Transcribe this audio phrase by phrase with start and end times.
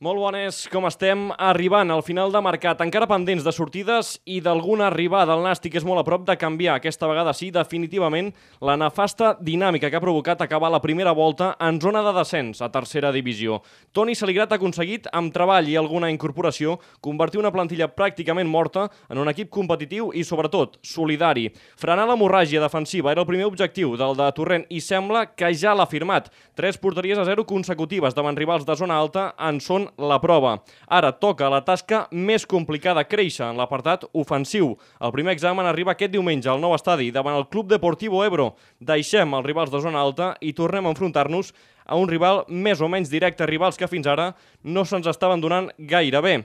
[0.00, 1.26] Molt bones, com estem?
[1.36, 5.34] Arribant al final de mercat, encara pendents de sortides i d'alguna arribada.
[5.36, 8.30] El Nàstic és molt a prop de canviar, aquesta vegada sí, definitivament,
[8.64, 12.70] la nefasta dinàmica que ha provocat acabar la primera volta en zona de descens a
[12.72, 13.58] tercera divisió.
[13.92, 19.20] Toni Saligrat ha aconseguit, amb treball i alguna incorporació, convertir una plantilla pràcticament morta en
[19.20, 21.50] un equip competitiu i, sobretot, solidari.
[21.76, 25.84] Frenar l'hemorràgia defensiva era el primer objectiu del de Torrent i sembla que ja l'ha
[25.84, 26.32] firmat.
[26.56, 30.58] Tres porteries a zero consecutives davant rivals de zona alta en són la prova.
[30.86, 34.76] Ara toca la tasca més complicada, créixer en l'apartat ofensiu.
[35.00, 38.54] El primer examen arriba aquest diumenge al nou estadi davant el Club Deportivo Ebro.
[38.78, 41.54] Deixem els rivals de zona alta i tornem a enfrontar-nos
[41.90, 44.30] a un rival més o menys directe, rivals que fins ara
[44.62, 46.36] no se'ns estaven donant gaire bé.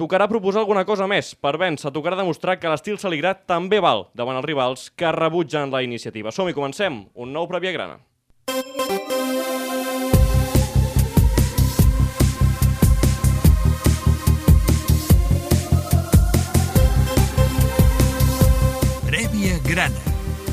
[0.00, 1.34] Tocarà proposar alguna cosa més.
[1.36, 5.84] Per vèncer, tocarà demostrar que l'estil Saligrat també val davant els rivals que rebutgen la
[5.84, 6.32] iniciativa.
[6.32, 7.04] Som-hi, comencem.
[7.14, 8.00] Un nou Prèvia Grana.
[8.48, 9.23] Prèvia
[19.74, 20.02] Grana,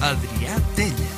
[0.02, 1.09] Adrià Tella.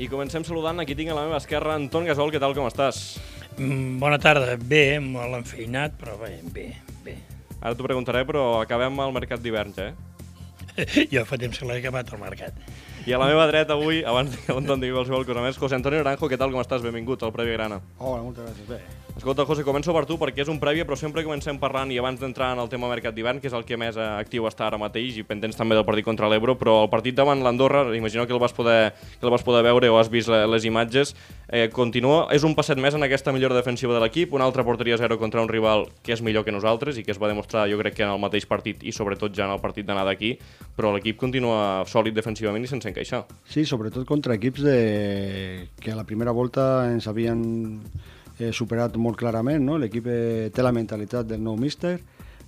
[0.00, 3.18] I comencem saludant, aquí tinc a la meva esquerra Anton Gasol, què tal, com estàs?
[3.58, 4.54] Mm, Bona tarda.
[4.56, 6.70] Bé, molt enfeinat, però bé, bé,
[7.04, 7.18] bé.
[7.60, 11.04] Ara t'ho preguntaré, però acabem el mercat d'hivern, ja, eh?
[11.12, 12.56] Jo fa temps que l'he acabat al mercat.
[13.04, 16.00] I a la meva dreta avui, abans que l'Anton digui qualsevol cosa més, José Antonio
[16.00, 16.80] Naranjo, què tal, com estàs?
[16.86, 17.82] Benvingut al Prèvia Grana.
[17.98, 18.72] Hola, moltes gràcies.
[18.72, 18.80] Bé,
[19.16, 22.20] Escolta, José, començo per tu perquè és un prèvia, però sempre comencem parlant i abans
[22.20, 24.76] d'entrar en el tema mercat d'hivern, que és el que més eh, actiu està ara
[24.76, 28.34] mateix i pendents també del partit contra l'Ebro, però el partit davant l'Andorra, imagino que
[28.36, 31.14] el vas poder, que el vas poder veure o has vist le- les imatges,
[31.48, 34.98] eh, continua, és un passet més en aquesta millora defensiva de l'equip, una altra porteria
[35.00, 37.78] zero contra un rival que és millor que nosaltres i que es va demostrar jo
[37.80, 40.34] crec que en el mateix partit i sobretot ja en el partit d'anar d'aquí,
[40.76, 43.24] però l'equip continua sòlid defensivament i sense encaixar.
[43.48, 45.68] sí, sobretot contra equips de...
[45.80, 47.88] que a la primera volta ens havien
[48.38, 49.78] eh, superat molt clarament, no?
[49.80, 51.98] L'equip eh, té la mentalitat del nou míster,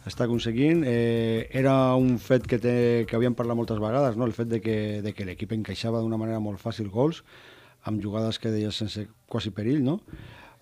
[0.09, 0.83] està aconseguint.
[0.87, 2.75] Eh, era un fet que, té,
[3.09, 4.27] que havíem parlat moltes vegades, no?
[4.27, 7.23] el fet de que, de que l'equip encaixava d'una manera molt fàcil gols,
[7.89, 10.01] amb jugades que deies sense quasi perill, no?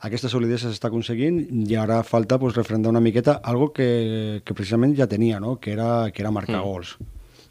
[0.07, 4.93] Aquesta solidesa s'està aconseguint i ara falta pues, refrendar una miqueta algo que, que precisament
[4.99, 5.57] ja tenia, no?
[5.57, 6.65] que, era, que era marcar mm.
[6.67, 6.97] gols.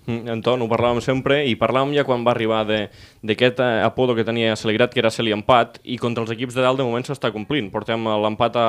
[0.05, 4.25] Mm, Anton, ho parlàvem sempre i parlàvem ja quan va arribar d'aquest eh, apodo que
[4.27, 7.31] tenia Celigrat, que era ser empat, i contra els equips de dalt de moment s'està
[7.33, 7.71] complint.
[7.73, 8.67] Portem eh, l'empat a,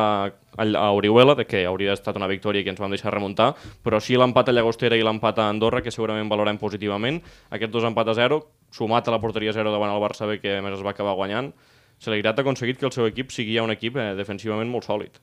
[0.57, 3.53] a, Orihuela, de que hauria estat una victòria que ens vam deixar remuntar,
[3.85, 7.21] però sí l'empat a Llagostera i l'empat a Andorra, que segurament valorem positivament.
[7.51, 8.41] Aquests dos empat a zero,
[8.73, 11.53] sumat a la porteria zero davant el Barça B, que més es va acabar guanyant,
[12.01, 15.21] Celigrat ha aconseguit que el seu equip sigui ja un equip eh, defensivament molt sòlid.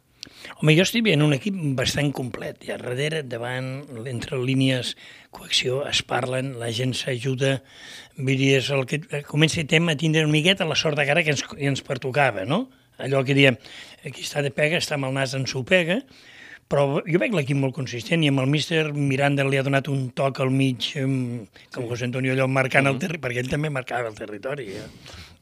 [0.59, 2.59] Home, jo estic veient un equip bastant complet.
[2.67, 3.69] I a darrere, davant,
[4.09, 4.93] entre línies,
[5.33, 7.57] coacció, es parlen, la gent s'ajuda.
[8.17, 11.33] Vull dir, és el que comencem a tindre una miqueta la sort de cara que
[11.35, 12.67] ens, que ens pertocava, no?
[13.01, 13.57] Allò que diem,
[14.05, 16.01] aquí està de pega, està amb el nas en su pega,
[16.69, 20.07] però jo veig l'equip molt consistent i amb el míster Miranda li ha donat un
[20.15, 20.93] toc al mig,
[21.73, 24.69] com José Antonio allò marcant el territori, perquè ell també marcava el territori.
[24.77, 24.87] Eh?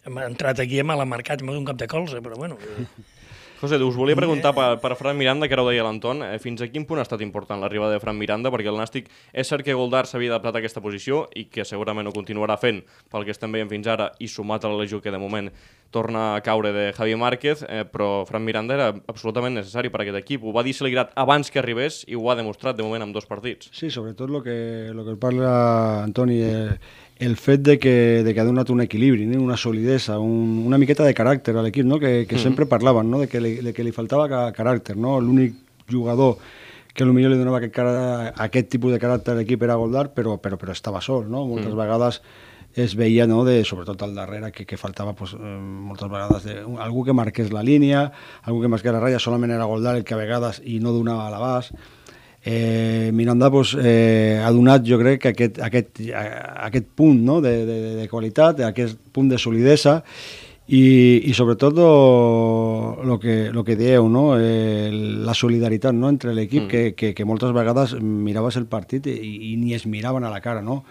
[0.08, 2.58] Hem entrat aquí, me l'ha marcat, m'ha un cap de colze, però bueno...
[2.60, 3.21] eh,
[3.62, 6.64] José, us volia preguntar per, per Fran Miranda, que ara ho deia l'Anton, eh, fins
[6.66, 9.62] a quin punt ha estat important l'arribada de Fran Miranda, perquè el Nàstic és cert
[9.62, 12.80] que Goldar s'havia adaptat a aquesta posició i que segurament ho continuarà fent
[13.14, 15.52] pel que estem veient fins ara i sumat a la legió que de moment
[15.94, 20.18] torna a caure de Javi Márquez, eh, però Fran Miranda era absolutament necessari per aquest
[20.24, 20.42] equip.
[20.42, 23.30] Ho va dir Celigrat abans que arribés i ho ha demostrat de moment amb dos
[23.30, 23.70] partits.
[23.78, 24.58] Sí, sobretot el que,
[24.90, 26.80] lo que parla Antoni, eh,
[27.22, 31.06] el fet de que, de que ha donat un equilibri, una solidesa, un, una miqueta
[31.06, 32.00] de caràcter a l'equip, no?
[32.02, 32.42] que, que mm.
[32.42, 33.20] sempre parlaven no?
[33.22, 34.98] de, que li, de que li faltava ca caràcter.
[34.98, 35.20] No?
[35.22, 35.54] L'únic
[35.86, 36.40] jugador
[36.92, 37.94] que potser li donava aquest, cara,
[38.48, 41.30] aquest tipus de caràcter a l'equip era Goldar, però, però, però estava sol.
[41.30, 41.46] No?
[41.46, 41.78] Moltes mm.
[41.78, 42.22] vegades
[42.74, 46.58] es veia, no, de, sobretot al darrere, que, que faltava pues, eh, moltes vegades de,
[46.82, 48.08] algú que marqués la línia,
[48.42, 51.30] algú que marqués la ratlla, solament era Goldar el que a vegades i no donava
[51.30, 51.78] l'abast.
[52.44, 57.40] Eh, Miranda pues, eh, ha donat, jo crec, que aquest, aquest, aquest punt no?
[57.42, 60.00] de, de, de qualitat, aquest punt de solidesa
[60.72, 64.40] i, i sobretot el que, lo que dieu, no?
[64.40, 66.10] eh, la solidaritat no?
[66.10, 66.70] entre l'equip, mm.
[66.72, 69.20] que, que, que moltes vegades miraves el partit i,
[69.52, 70.66] i ni es miraven a la cara.
[70.66, 70.82] No?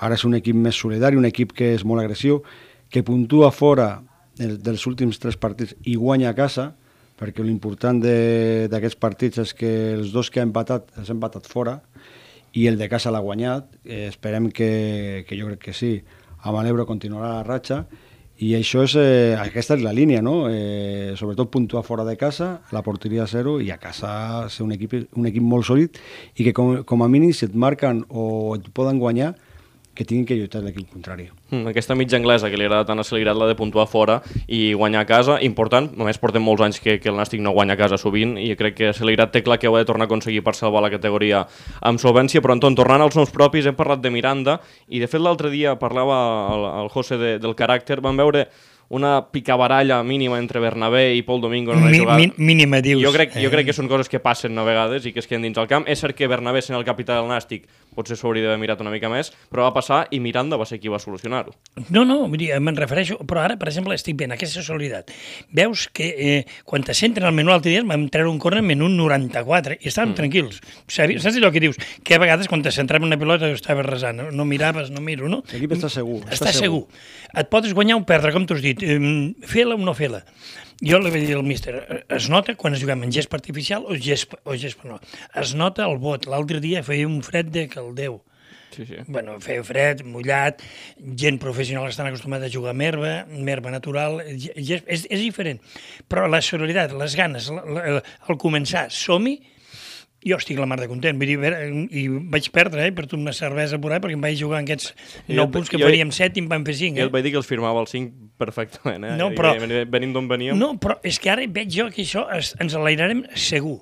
[0.00, 2.42] Ara és un equip més solidari, un equip que és molt agressiu,
[2.90, 4.02] que puntua fora
[4.36, 6.72] dels últims tres partits i guanya a casa,
[7.20, 11.78] perquè l'important d'aquests partits és que els dos que ha empatat els ha empatat fora
[12.56, 13.68] i el de casa l'ha guanyat.
[13.84, 15.98] Eh, esperem que, que jo crec que sí,
[16.40, 17.84] amb l'Ebro continuarà la ratxa
[18.40, 20.48] i això és, eh, aquesta és la línia, no?
[20.48, 24.96] Eh, sobretot puntuar fora de casa, la porteria zero i a casa ser un equip,
[25.12, 26.00] un equip molt sòlid
[26.40, 29.34] i que com, com a mínim si et marquen o et poden guanyar
[29.94, 31.26] que tinguin que lluitar l'equip contrari.
[31.50, 34.72] Mm, aquesta mitja anglesa que li agrada tant a Celigrat, la de puntuar fora i
[34.72, 37.80] guanyar a casa, important, només portem molts anys que, que el Nàstic no guanya a
[37.80, 40.44] casa sovint i crec que Celigrat té clar que ho ha de tornar a aconseguir
[40.46, 41.42] per salvar la categoria
[41.82, 45.20] amb solvència, però Anton, tornant als noms propis, hem parlat de Miranda i de fet
[45.20, 46.20] l'altre dia parlava
[46.54, 48.46] el, el José de, del caràcter, vam veure
[48.90, 52.18] una picabaralla mínima entre Bernabé i Pol Domingo en una Mi, jugada.
[52.18, 53.02] mi, mínima, dius.
[53.04, 55.28] Jo crec, jo Eh, crec que són coses que passen a vegades i que es
[55.30, 55.86] queden dins el camp.
[55.86, 59.10] És cert que Bernabé, sent el capità del Nàstic, potser s'hauria d'haver mirat una mica
[59.12, 61.54] més, però va passar i Miranda va ser qui va solucionar-ho.
[61.90, 65.12] No, no, dir, me'n refereixo, però ara, per exemple, estic veient aquesta solidaritat.
[65.56, 68.70] Veus que eh, quan te centren al menú l'altre dia vam treure un corner en
[68.70, 70.18] menú 94 i estàvem mm.
[70.20, 70.60] tranquils.
[70.86, 71.80] Saps, saps allò que dius?
[72.06, 75.02] Que a vegades quan te centrem en una pilota estaves resant, no, no miraves, no
[75.04, 75.42] miro, no?
[75.52, 76.22] L'equip està segur.
[76.30, 76.86] Està segur.
[77.30, 78.82] Et pots guanyar o perdre, com t'ho has dit.
[78.82, 78.98] Eh,
[79.50, 80.24] Fer-la o no fer-la.
[80.80, 81.74] Jo li vaig dir al míster,
[82.08, 84.96] es nota quan es juguem en gespa artificial o gespa, o gespa no.
[85.36, 86.24] Es nota el vot.
[86.30, 88.20] L'altre dia feia un fred de caldeu.
[88.70, 89.00] Sí, sí.
[89.10, 90.62] Bueno, feia fred, mullat,
[91.18, 95.20] gent professional estan acostumada a jugar amb herba, amb herba natural, ge- ge- és, és
[95.24, 95.58] diferent.
[96.08, 99.40] Però la solidaritat, les ganes, la, la, el començar, som-hi,
[100.26, 101.38] jo estic la mar de content, vull dir,
[101.96, 102.02] i
[102.32, 104.94] vaig perdre, eh, per tu una cervesa por ahí, perquè em vaig jugar en aquests
[105.28, 106.96] Jo- 9 punts que jo- faríem 7 i em van fer 5.
[106.98, 107.06] Jo Eh?
[107.06, 109.16] et vaig dir que els firmava el 5 perfectament, eh?
[109.16, 110.58] No, però- ven- Venim d'on veníem.
[110.58, 113.80] No, però és que ara veig jo que això es, ens alegrarem segur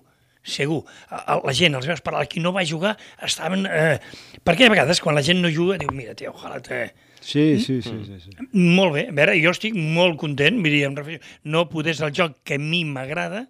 [0.48, 0.84] segur.
[1.10, 3.66] A- a- La gent, els veus parlar, qui no va jugar, estaven...
[3.66, 3.98] Eh,
[4.42, 6.94] perquè a vegades, quan la gent no juga, diu, mira, tio, ojalà te...
[7.20, 8.30] Sí, sí, sí, sí, sí.
[8.52, 12.06] Molt bé, a veure, jo estic molt content, vull dir, em refereixo, no poder ser
[12.06, 13.48] el joc que a mi m'agrada,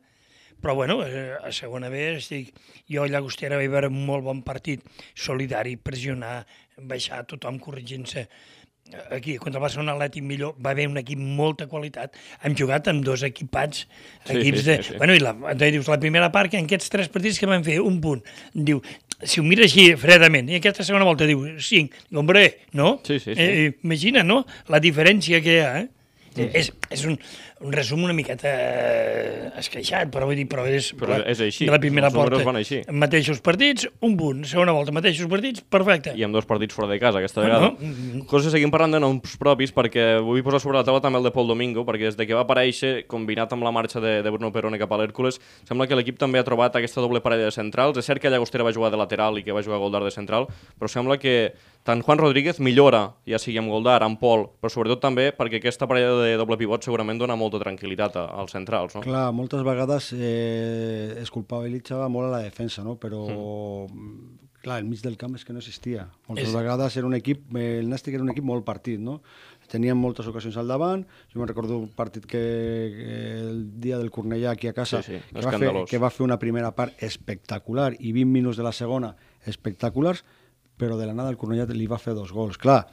[0.61, 2.55] però bueno, eh, a segona B estic...
[2.89, 4.81] Jo a Llagostera vaig veure un molt bon partit,
[5.15, 6.47] solidari, pressionar,
[6.81, 8.29] baixar tothom corregint-se.
[9.13, 12.15] Aquí, contra el Barcelona Atlètic millor, va haver un equip molta qualitat.
[12.41, 13.83] Hem jugat amb dos equipats,
[14.25, 14.77] Sí, equips sí, de...
[14.79, 14.97] sí, sí.
[14.97, 17.67] Bueno, i la, entonces dius, la primera part, que en aquests tres partits que van
[17.67, 18.25] fer un punt,
[18.55, 18.81] diu,
[19.21, 22.95] si ho mires així fredament, i aquesta segona volta diu cinc, hombre, no?
[23.05, 23.45] Sí, sí, sí.
[23.45, 25.89] Eh, imagina, no?, la diferència que hi ha, eh?
[26.37, 27.17] És, és un,
[27.65, 31.73] un resum una miqueta eh, esqueixat, però vull dir, però és, Però és així, de
[31.75, 32.41] la primera els porta.
[32.47, 32.81] van així.
[32.93, 34.45] Mateixos partits, un punt.
[34.49, 36.15] Segona volta, mateixos partits, perfecte.
[36.19, 37.73] i amb dos partits fora de casa aquesta vegada.
[38.31, 41.33] José, seguim parlant de noms propis perquè vull posar sobre la taula també el de
[41.35, 44.53] Pol Domingo perquè des de que va aparèixer, combinat amb la marxa de, de Bruno
[44.55, 47.99] Perone cap a l'Hèrcules, sembla que l'equip també ha trobat aquesta doble parella de centrals.
[47.99, 50.15] És cert que Llagostera va jugar de lateral i que va jugar a Goldar de
[50.15, 50.47] central,
[50.79, 51.55] però sembla que
[51.89, 55.89] tant Juan Rodríguez millora, ja sigui amb Goldar, amb Pol, però sobretot també perquè aquesta
[55.89, 59.05] parella de doble pivot segurament dona molta tranquil·litat a- als centrals, no?
[59.07, 62.99] Clar, moltes vegades eh, es culpabilitzava molt a la defensa, no?
[63.01, 63.23] però
[63.89, 64.61] mm.
[64.61, 66.09] clar, el mig del camp és que no existia.
[66.29, 69.23] Moltes És- vegades era un equip, eh, el Nàstic era un equip molt partit, no?
[69.69, 71.03] Tenien moltes ocasions al davant,
[71.33, 72.41] jo me'n recordo un partit que,
[72.97, 73.17] que
[73.49, 76.25] el dia del Cornellà aquí a casa, Sí, sí, que, va fer, que va fer
[76.25, 79.15] una primera part espectacular i 20 minuts de la segona
[79.45, 80.25] espectaculars,
[80.79, 82.59] però de la nada el Cornellà li va fer dos gols.
[82.59, 82.85] Clar,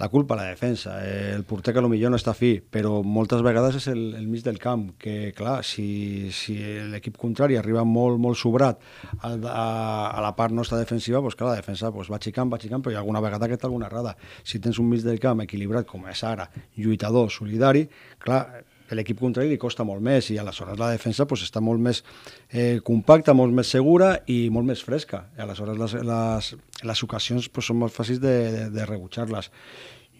[0.00, 3.42] la culpa a la defensa, eh, el porter que potser no està fi, però moltes
[3.44, 6.56] vegades és el, el mig del camp, que clar, si, si
[6.88, 8.80] l'equip contrari arriba molt, molt sobrat
[9.20, 9.66] al, a,
[10.08, 12.94] a la part nostra defensiva, doncs clar, la defensa doncs, va xicant, va xicant, però
[12.94, 14.16] hi ha alguna vegada que té alguna errada.
[14.42, 16.48] Si tens un mig del camp equilibrat com és ara,
[16.80, 17.84] lluitador, solidari,
[18.24, 18.46] clar,
[18.90, 22.02] a l'equip contrari li costa molt més i aleshores la defensa pues, està molt més
[22.50, 25.28] eh, compacta, molt més segura i molt més fresca.
[25.38, 26.50] I aleshores les, les,
[26.90, 29.50] les ocasions pues, són molt fàcils de, de, de rebutjar-les.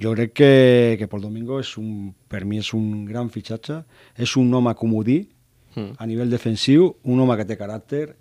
[0.00, 0.54] Jo crec que,
[0.96, 3.82] que Pol Domingo és un, per mi és un gran fitxatge,
[4.16, 5.20] és un home comodí
[5.76, 5.94] Mm.
[5.98, 8.16] a nivell defensiu, un home que té caràcter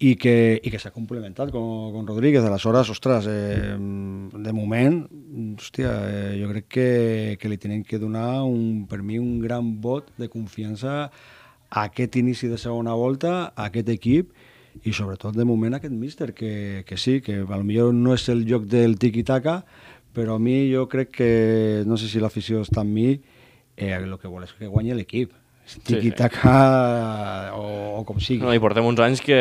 [0.00, 2.44] i que, i que s'ha complementat con, con Rodríguez.
[2.48, 5.02] Aleshores, ostres, eh, de moment,
[5.60, 6.86] hòstia, eh, jo crec que,
[7.40, 11.10] que li tenen que donar, un, per mi, un gran vot de confiança
[11.70, 14.32] a aquest inici de segona volta, a aquest equip,
[14.88, 18.64] i sobretot de moment aquest míster, que, que sí, que potser no és el joc
[18.72, 19.60] del tiki-taka,
[20.16, 21.30] però a mi jo crec que,
[21.86, 23.10] no sé si l'afició està amb mi,
[23.76, 25.36] eh, el que vol és que guanyi l'equip.
[25.70, 25.82] Sí.
[25.86, 26.54] Tiki-taka
[27.56, 27.64] o,
[28.00, 28.42] o com sigui.
[28.44, 29.38] No, I portem uns anys que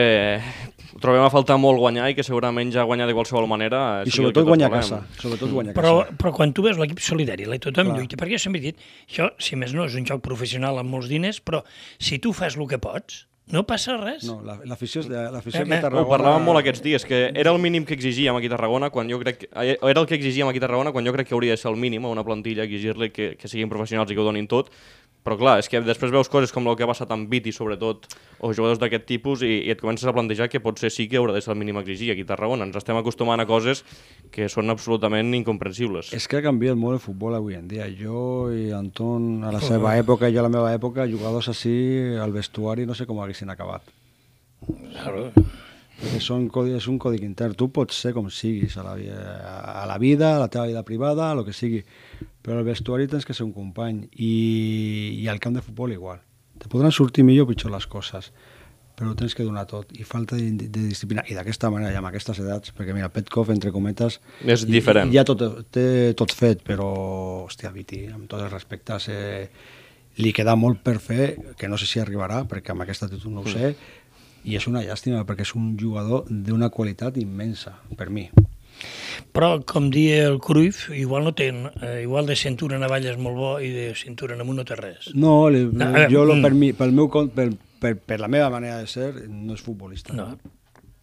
[0.99, 4.03] trobem a faltar molt guanyar i que segurament ja guanyar de qualsevol manera...
[4.07, 5.01] I sobretot guanyar a casa.
[5.21, 6.17] Sobretot guanyar Però, casa.
[6.19, 7.99] però quan tu veus l'equip solidari, la tothom Clar.
[7.99, 10.91] lluita, perquè jo sempre he dit, això, si més no, és un joc professional amb
[10.91, 11.63] molts diners, però
[11.97, 14.23] si tu fas el que pots, no passa res.
[14.27, 16.11] No, la- l'afició la, l'afició Eh, aquí a eh, Ho Tarragona...
[16.17, 19.19] parlàvem molt aquests dies, que era el mínim que exigíem aquí a Tarragona, quan jo
[19.19, 21.51] crec que, eh, era el que exigíem aquí a Tarragona, quan jo crec que hauria
[21.53, 24.25] de ser el mínim a una plantilla, exigir-li que, que siguin professionals i que ho
[24.27, 24.69] donin tot,
[25.19, 28.05] però clar, és que després veus coses com el que ha passat amb Viti, sobretot,
[28.39, 31.33] o jugadors d'aquest tipus, i, i et comences a plantejar que potser sí que haurà
[31.35, 32.63] de ser el mínim a exigir aquí a Tarragona.
[32.63, 33.83] Ens estem acostumant a coses
[34.31, 36.13] que són absolutament incomprensibles.
[36.15, 37.89] És que ha canviat molt el futbol avui en dia.
[37.91, 41.75] Jo i Anton, a la seva època i jo a la meva època, jugadors així
[42.15, 43.81] al vestuari no sé com haguessin acabat.
[44.93, 45.31] Claro.
[45.99, 47.55] perquè són codi, és un codi intern.
[47.59, 48.93] Tu pots ser com siguis a la,
[49.81, 51.81] a la vida, a la teva vida privada, el que sigui,
[52.41, 56.21] però al vestuari tens que ser un company i, i al camp de futbol igual.
[56.59, 58.31] Te podran sortir millor o pitjor les coses,
[58.95, 61.99] però ho tens que donar tot i falta de, de disciplina i d'aquesta manera i
[61.99, 65.11] amb aquestes edats perquè mira, Petkov entre cometes És i- diferent.
[65.11, 66.87] i ja tot, té tot fet però
[67.45, 69.47] hòstia Viti, amb tots els respectes eh,
[70.19, 73.45] li queda molt per fer que no sé si arribarà perquè amb aquesta actitud no
[73.45, 73.73] ho sé
[74.47, 78.29] i és una llàstima perquè és un jugador d'una qualitat immensa per mi
[79.35, 83.35] Però, com dia el Cruyff, igual no té, eh, igual de cintura navalla és molt
[83.35, 85.09] bo i de cintura en amunt no té res.
[85.13, 86.45] no, li, No, a veure, jo lo, mm.
[86.45, 87.49] per, mi, pel meu per,
[87.81, 90.29] per, per la meva manera de ser no és futbolista No,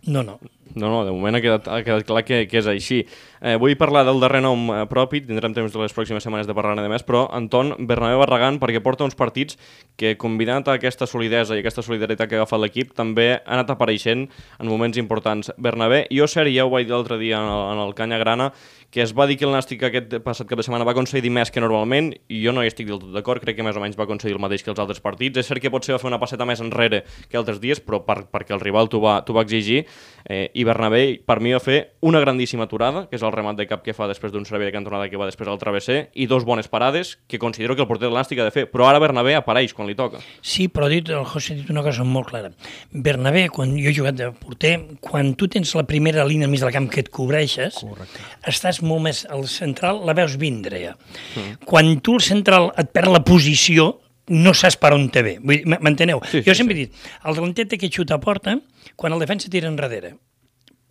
[0.06, 0.38] no, no.
[0.74, 3.02] No, no, de moment ha quedat, ha quedat clar que, que és així.
[3.40, 6.56] Eh, vull parlar del darrer nom eh, propi, tindrem temps de les pròximes setmanes de
[6.56, 9.60] parlar-ne de més, però Anton Bernabé Barragán, perquè porta uns partits
[9.96, 13.70] que, combinat a aquesta solidesa i aquesta solidaritat que ha agafat l'equip, també ha anat
[13.76, 15.52] apareixent en moments importants.
[15.56, 18.50] Bernabé, jo, Ser, ja ho vaig dir l'altre dia en el, en el Canya Grana,
[18.90, 21.50] que es va dir que el Nàstic aquest passat cap de setmana va concedir més
[21.52, 23.98] que normalment, i jo no hi estic del tot d'acord, crec que més o menys
[23.98, 25.40] va concedir el mateix que els altres partits.
[25.40, 28.22] És cert que potser va fer una passeta més enrere que altres dies, però per,
[28.32, 29.84] perquè el rival t'ho va, va exigir,
[30.24, 33.66] eh, i Bernabé per mi va fer una grandíssima aturada, que és el remat de
[33.68, 36.46] cap que fa després d'un servei de cantonada que va després al travesser, i dos
[36.48, 39.34] bones parades, que considero que el porter del Nàstic ha de fer, però ara Bernabé
[39.36, 40.22] apareix quan li toca.
[40.40, 42.52] Sí, però dit, el José ha dit una cosa molt clara.
[42.90, 46.64] Bernabé, quan jo he jugat de porter, quan tu tens la primera línia al mig
[46.64, 48.24] del camp que et cobreixes, Correcte.
[48.48, 50.96] estàs molt més al central, la veus vindre ja.
[51.36, 51.66] Mm.
[51.68, 53.98] Quan tu al central et perd la posició,
[54.32, 55.36] no saps per on te ve.
[55.42, 56.22] M'enteneu?
[56.24, 58.56] Sí, jo sí, sempre he dit, el delanter té que xutar a porta
[58.96, 60.16] quan el defensa tira enrere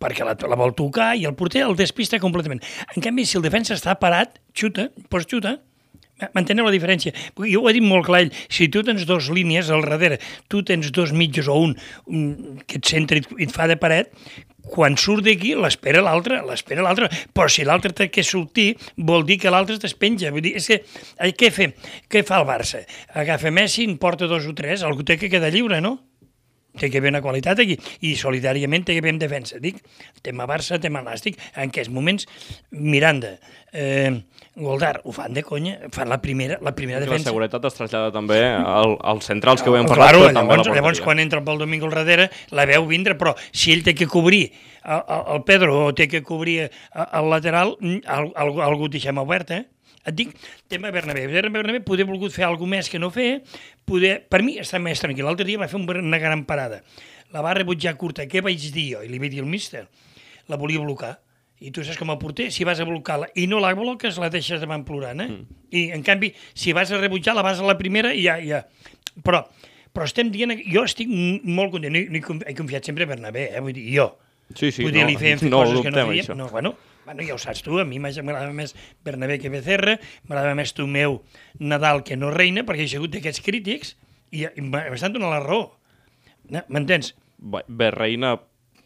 [0.00, 2.62] perquè la, la vol tocar i el porter el despista completament.
[2.94, 5.58] En canvi, si el defensa està parat, xuta, pots xutar,
[6.32, 7.10] M'enteneu la diferència?
[7.36, 10.16] Jo ho he dit molt clar, ell, si tu tens dos línies al darrere,
[10.48, 11.74] tu tens dos mitjos o un,
[12.08, 12.22] un
[12.64, 14.08] que et centra i et- et fa de paret,
[14.64, 19.36] quan surt d'aquí l'espera l'altre, l'espera l'altre, però si l'altre té que sortir vol dir
[19.42, 20.32] que l'altre es despenja.
[20.32, 20.80] Vull dir, és que,
[21.20, 21.76] eh, què, fem?
[22.08, 22.80] què fa el Barça?
[23.12, 25.98] Agafa Messi, en porta dos o tres, algú té que quedar lliure, no?
[26.78, 29.60] Té que haver una qualitat aquí, i solidàriament té que haver en defensa.
[29.62, 29.82] Dic,
[30.22, 32.26] tema Barça, tema Nàstic, en aquests moments,
[32.70, 33.36] Miranda,
[33.72, 34.12] eh,
[34.56, 37.30] Goldar, ho fan de conya, fan la primera, la primera Que la defensa.
[37.30, 40.70] seguretat es trasllada també al, als centrals que ho hem parlat, claro, però també llavors,
[40.78, 44.08] llavors, quan entra pel Domingo al darrere, la veu vindre, però si ell té que
[44.08, 44.46] cobrir
[44.82, 46.70] el, el, el Pedro o té que cobrir el,
[47.04, 49.66] el lateral, al, al, algú ho deixem obert, eh?
[50.06, 50.36] Et dic,
[50.70, 51.26] tema Bernabé.
[51.28, 53.42] Tema Bernabé poder volgut fer alguna més que no fer,
[53.84, 55.24] poder, per mi està més tranquil.
[55.26, 56.82] L'altre dia va fer un- una gran parada.
[57.34, 58.26] La va rebutjar curta.
[58.30, 59.02] Què vaig dir jo?
[59.02, 59.88] I li vaig dir al míster.
[60.48, 61.18] La volia blocar.
[61.58, 64.28] I tu saps com a porter, si vas a blocar-la i no la bloques, la
[64.28, 65.26] deixes davant plorant, eh?
[65.28, 65.46] Mm.
[65.72, 68.36] I, en canvi, si vas a rebutjar, la vas a la primera i ja...
[68.44, 68.66] ja.
[69.24, 69.40] Però,
[69.92, 70.52] però estem dient...
[70.68, 71.94] Jo estic molt content.
[71.96, 73.60] No, no he confi- he confiat sempre a Bernabé, eh?
[73.64, 74.10] Vull dir, jo.
[74.54, 76.22] Sí, sí, Vull dir, no, li fer no coses que no dubtem, fèiem.
[76.26, 76.36] això.
[76.36, 76.74] No, bueno,
[77.06, 78.74] bueno, ja ho saps tu, a mi m'agradava més
[79.06, 79.96] Bernabé que Becerra,
[80.26, 81.20] m'agradava més tu meu
[81.62, 83.94] Nadal que no Reina, perquè he sigut d'aquests crítics
[84.34, 85.70] i, i m'estan donant la raó.
[86.50, 87.14] No, M'entens?
[87.38, 88.36] Bé, Reina,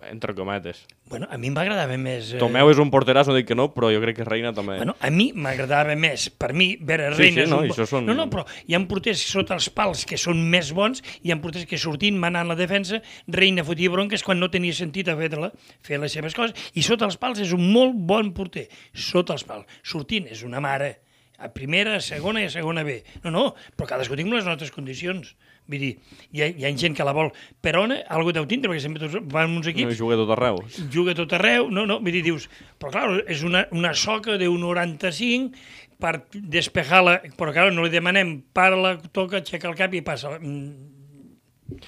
[0.09, 0.85] entre cometes.
[1.11, 2.31] Bueno, a mi em va agradar més...
[2.35, 2.39] Eh...
[2.41, 4.77] Tomeu és un porteràs, no dic que no, però jo crec que Reina també.
[4.79, 7.35] Bueno, a mi m'agradava més, per mi, veure Sí, Reina...
[7.35, 7.89] sí, és no, un...
[7.91, 11.35] són- No, no, però hi ha porters sota els pals que són més bons, hi
[11.35, 15.19] ha porters que sortint, manant la defensa, Reina fotia bronques quan no tenia sentit a
[15.19, 15.53] fer-la,
[15.85, 19.45] fer les seves coses, i sota els pals és un molt bon porter, sota els
[19.45, 19.67] pals.
[19.83, 20.97] Sortint és una mare,
[21.41, 22.99] a primera, a segona i a segona B.
[23.25, 23.45] No, no,
[23.77, 25.35] però cadascú tinc les nostres condicions.
[25.71, 25.91] Vull dir,
[26.35, 27.31] hi ha, hi ha gent que la vol
[27.63, 30.35] per on, algú deu tindre, perquè sempre tots van uns no equips, juga a tot
[30.37, 30.63] arreu.
[30.91, 32.49] juga tot arreu, no, no, vull dir, dius,
[32.81, 35.53] però clar, és una, una soca de 1,95
[36.01, 40.37] per despejar-la, però clar, no li demanem, para-la, toca, aixeca el cap i passa.
[40.41, 41.79] Mm,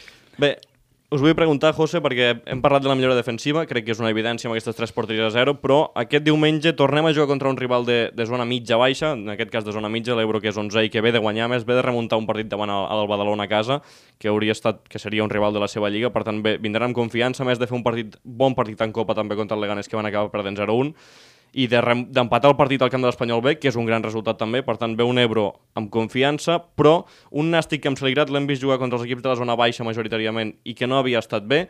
[0.41, 0.57] Bé,
[1.12, 4.09] us vull preguntar, José, perquè hem parlat de la millora defensiva, crec que és una
[4.09, 7.59] evidència amb aquestes tres porteries a zero, però aquest diumenge tornem a jugar contra un
[7.61, 10.87] rival de, de zona mitja-baixa, en aquest cas de zona mitja, l'Euro que és 11
[10.87, 13.45] i que ve de guanyar més, ve de remuntar un partit davant al, al Badalona
[13.45, 13.83] a casa,
[14.19, 16.90] que hauria estat, que seria un rival de la seva lliga, per tant, bé, vindran
[16.90, 19.92] amb confiança, més de fer un partit, bon partit en Copa també contra el Leganés,
[19.92, 20.97] que van acabar perdent 0-1,
[21.53, 21.81] i de
[22.15, 24.79] d'empatar el partit al camp de l'Espanyol B, que és un gran resultat també, per
[24.81, 28.79] tant ve un Ebro amb confiança, però un Nàstic que amb Saligrat l'hem vist jugar
[28.81, 31.67] contra els equips de la zona baixa majoritàriament i que no havia estat bé.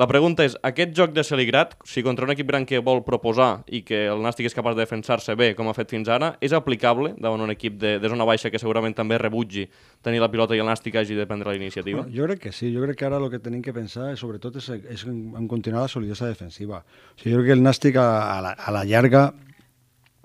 [0.00, 3.66] La pregunta és, aquest joc de Saligrat, si contra un equip gran que vol proposar
[3.68, 6.54] i que el Nàstic és capaç de defensar-se bé, com ha fet fins ara, és
[6.56, 9.66] aplicable davant un equip de, de zona baixa que segurament també rebutgi
[10.00, 12.06] tenir la pilota i el Nàstic hagi de prendre la iniciativa?
[12.06, 14.56] Bueno, jo crec que sí, jo crec que ara el que tenim que pensar sobretot
[14.56, 16.80] és, és en, en continuar la solidesa defensiva.
[16.80, 19.26] O sigui, jo crec que el Nàstic a, a, la, a la llarga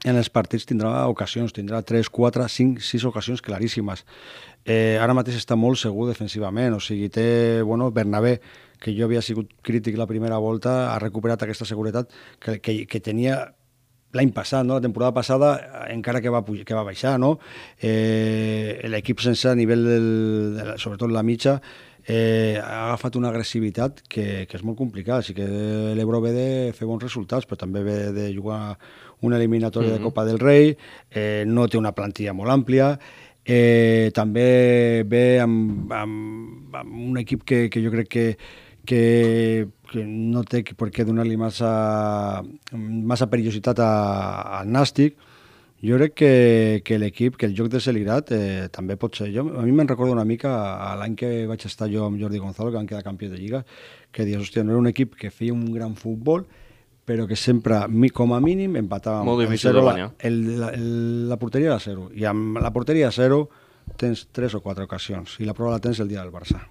[0.05, 4.05] en els partits tindrà ocasions, tindrà 3, 4, 5, 6 ocasions claríssimes.
[4.65, 8.39] eh, ara mateix està molt segur defensivament, o sigui, té, bueno, Bernabé,
[8.81, 12.99] que jo havia sigut crític la primera volta, ha recuperat aquesta seguretat que, que, que
[13.03, 13.39] tenia
[14.15, 14.77] l'any passat, no?
[14.77, 15.49] la temporada passada,
[15.91, 17.35] encara que va, que va baixar, no?
[17.81, 20.07] eh, l'equip sense a nivell, del,
[20.55, 21.59] de la, sobretot la mitja,
[22.07, 25.23] eh, ha agafat una agressivitat que, que és molt complicada.
[25.23, 25.47] Així que
[25.97, 28.77] l'Ebro ve de fer bons resultats, però també ve de jugar
[29.25, 29.99] una eliminatòria mm -hmm.
[29.99, 30.77] de Copa del Rei,
[31.11, 32.99] eh, no té una plantilla molt àmplia,
[33.45, 38.37] eh, també ve amb, amb, amb un equip que, que jo crec que,
[38.87, 42.41] que, que no té per què donar-li massa,
[42.73, 45.17] massa perillositat al Nàstic,
[45.85, 46.33] jo crec que,
[46.87, 49.27] que l'equip, que el joc de Celigrat eh, també pot ser...
[49.35, 50.49] Jo, a mi me'n recordo una mica
[50.97, 53.61] l'any que vaig estar jo amb Jordi Gonzalo, que van quedar campió de Lliga,
[54.11, 56.47] que dius, hòstia, no era un equip que feia un gran futbol,
[57.05, 57.83] però que sempre,
[58.17, 59.27] com a mínim, empatàvem.
[59.29, 60.09] Molt difícil de guanyar.
[60.09, 60.89] La, el, la, el,
[61.29, 63.43] la porteria era zero, i amb la porteria zero
[63.99, 66.63] tens tres o quatre ocasions, i la prova la tens el dia del Barça.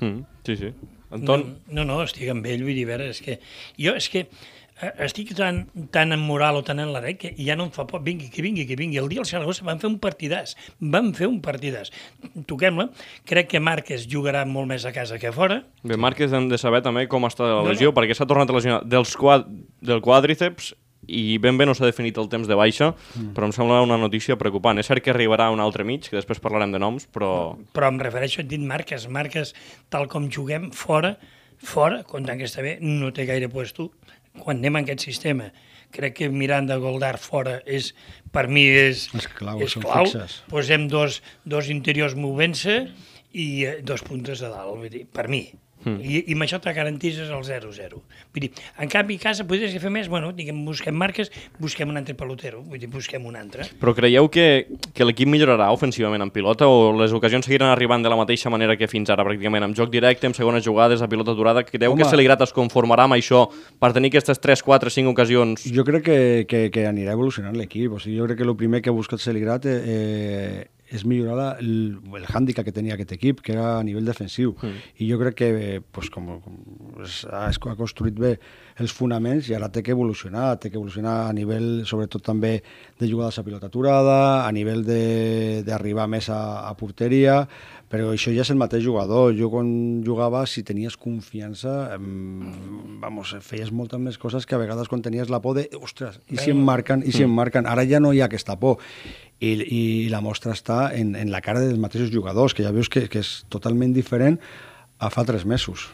[0.00, 0.72] Mm, sí, sí.
[1.14, 1.44] Anton?
[1.66, 3.38] No, no, no, estic amb ell, vull dir, veure, és que...
[3.80, 4.26] Jo, és que
[4.78, 7.86] Eh, estic tan, tan en moral o tan en la que ja no em fa
[7.86, 9.00] por, vingui, que vingui, que vingui.
[9.00, 11.90] El dia del Saragossa van fer un partidàs, van fer un partidàs.
[12.46, 12.88] Toquem-la,
[13.26, 15.64] crec que Márquez jugarà molt més a casa que a fora.
[15.82, 17.96] Bé, Márquez hem de saber també com està la lesió, no, no.
[17.98, 19.50] perquè s'ha tornat a lesionar dels quad,
[19.82, 20.76] del quadríceps
[21.08, 23.32] i ben bé no s'ha definit el temps de baixa, mm.
[23.36, 24.78] però em sembla una notícia preocupant.
[24.78, 27.32] És cert que arribarà un altre mig, que després parlarem de noms, però...
[27.76, 29.08] Però em refereixo, et dit Marques.
[29.08, 29.54] Marques,
[29.92, 31.16] tal com juguem fora,
[31.58, 33.90] fora, comptant que està bé, no té gaire puesto
[34.38, 35.50] quan anem en aquest sistema,
[35.94, 37.92] crec que Miranda Goldar fora és,
[38.32, 40.08] per mi és, és clau, és clau.
[40.52, 42.80] posem dos, dos interiors movent-se
[43.32, 45.46] i eh, dos puntes de dalt, vull dir, per mi.
[45.88, 46.02] Mm.
[46.04, 48.00] I, I amb això te garantises el 0-0.
[48.34, 52.00] Vull dir, en canvi, a casa podries fer més, bueno, diguem, busquem marques, busquem un
[52.00, 53.66] altre pelotero, vull dir, busquem un altre.
[53.80, 54.46] Però creieu que,
[54.94, 58.76] que l'equip millorarà ofensivament en pilota o les ocasions seguiran arribant de la mateixa manera
[58.78, 61.64] que fins ara, pràcticament, amb joc directe, amb segones jugades, a pilota durada?
[61.66, 63.46] Creieu Home, que Celigrat es conformarà amb això
[63.80, 65.68] per tenir aquestes 3, 4, 5 ocasions?
[65.74, 66.18] Jo crec que,
[66.50, 67.94] que, que anirà evolucionant l'equip.
[67.94, 71.98] O sigui, jo crec que el primer que ha buscat Celigrat eh, és millorar el,
[72.16, 74.54] el hàndicap que tenia aquest equip, que era a nivell defensiu.
[74.56, 74.86] Mm.
[75.02, 75.50] I jo crec que,
[75.92, 78.36] pues, com, com ha construït bé
[78.78, 82.58] els fonaments i ara té que evolucionar, té que evolucionar a nivell, sobretot també,
[82.98, 84.84] de jugades a pilota aturada, a nivell
[85.66, 87.40] d'arribar més a, a porteria,
[87.90, 89.32] però això ja és el mateix jugador.
[89.36, 89.68] Jo quan
[90.06, 95.32] jugava, si tenies confiança, em, vamos, feies moltes més coses que a vegades quan tenies
[95.32, 97.66] la por de, ostres, i si em marquen, i si em marquen.
[97.66, 98.78] Ara ja no hi ha aquesta por.
[99.38, 102.90] I, i la mostra està en, en la cara dels mateixos jugadors, que ja veus
[102.90, 104.38] que, que és totalment diferent
[104.98, 105.88] a fa tres mesos.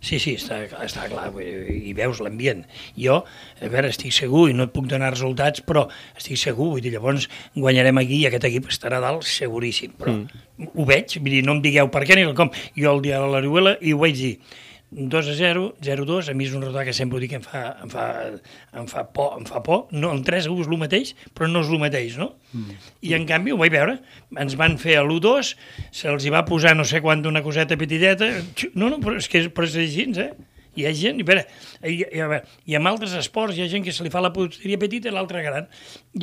[0.00, 2.62] Sí, sí, està, està clar, i veus l'ambient.
[2.96, 3.18] Jo,
[3.60, 5.84] a veure, estic segur, i no et puc donar resultats, però
[6.16, 10.72] estic segur, vull dir, llavors guanyarem aquí i aquest equip estarà dalt seguríssim, però mm.
[10.72, 12.52] ho veig, vull dir, no em digueu per què ni com.
[12.78, 14.34] Jo el dia de l'Arihuela i ho vaig dir,
[14.90, 17.60] 2 a 0, 0-2, a mi és un resultat que sempre ho dic, em fa,
[17.84, 18.06] em fa,
[18.74, 19.84] em fa por, em fa por.
[19.94, 22.32] No, el 3 1 és el mateix, però no és el mateix, no?
[22.50, 22.78] Mm.
[23.06, 24.00] I en canvi ho vaig veure,
[24.42, 25.52] ens van fer a l'1-2,
[25.94, 28.32] se'ls hi va posar no sé quant una coseta petiteta,
[28.74, 30.32] no, no, però és que però és així, eh?
[30.80, 31.44] Hi ha gent, i, veure,
[31.84, 32.40] i, i,
[32.72, 35.14] i amb altres esports hi ha gent que se li fa la puteria petita i
[35.14, 35.68] l'altra gran.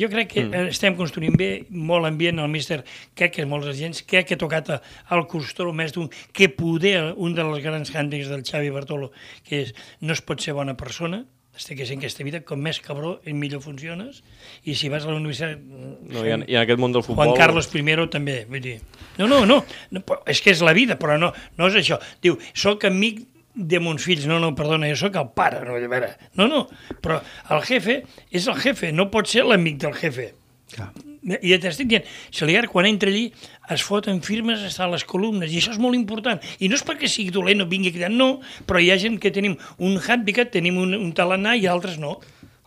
[0.02, 0.74] Jo crec que mm.
[0.74, 2.82] estem construint bé, molt ambient, el míster,
[3.18, 7.14] crec que és molts agents, crec que ha tocat al costor més d'un, que poder,
[7.16, 9.12] un dels grans càntics del Xavi Bartolo,
[9.46, 11.24] que és no es pot ser bona persona,
[11.58, 14.22] estic que en aquesta vida, com més cabró, millor funciones,
[14.62, 15.58] i si vas a la universitat...
[15.58, 17.32] No, i, en, I en aquest món del futbol...
[17.32, 18.78] Juan Carlos I també, vull dir...
[19.18, 21.98] No, no, no, no, és que és la vida, però no, no és això.
[22.22, 23.26] Diu, sóc amic
[23.58, 26.64] de mons fills, no, no, perdona, jo sóc el pare, no, a veure, no, no,
[27.02, 27.18] però
[27.54, 30.30] el jefe és el jefe, no pot ser l'amic del jefe.
[30.74, 30.90] Clar.
[31.28, 33.26] I t'estic dient, Saliar, quan entra allí,
[33.74, 36.38] es foten firmes a les columnes, i això és molt important.
[36.62, 38.28] I no és perquè sigui dolent o vingui cridant, no,
[38.68, 42.16] però hi ha gent que tenim un handicap, tenim un, un talanar i altres no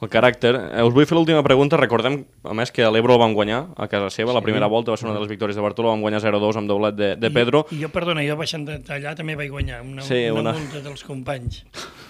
[0.01, 0.53] el caràcter.
[0.57, 1.79] Eh, us vull fer l'última pregunta.
[1.79, 4.31] Recordem, a més, que l'Ebro el van guanyar a casa seva.
[4.31, 4.37] Sí.
[4.39, 6.71] La primera volta va ser una de les victòries de Bartolo, van guanyar 0-2 amb
[6.71, 7.65] doblet de, de Pedro.
[7.69, 10.83] I, I jo, perdona, jo baixant d'allà també vaig guanyar una, sí, una, una multa
[10.85, 11.63] dels companys.